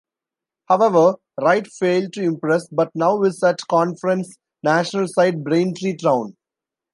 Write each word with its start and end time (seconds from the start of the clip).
However 0.67 1.17
Wright 1.39 1.67
failed 1.67 2.13
to 2.13 2.23
impress, 2.23 2.67
but 2.71 2.89
now 2.95 3.21
is 3.21 3.43
at 3.43 3.59
Conference 3.69 4.35
National 4.63 5.07
side 5.07 5.43
Braintree 5.43 5.95
Town. 5.95 6.35